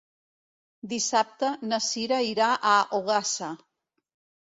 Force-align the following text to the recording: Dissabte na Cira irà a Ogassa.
Dissabte 0.93 1.53
na 1.73 1.81
Cira 1.91 2.21
irà 2.33 2.51
a 2.73 2.75
Ogassa. 3.03 3.55